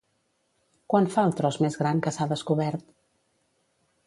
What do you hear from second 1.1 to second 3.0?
fa el tros més gran que s'ha descobert?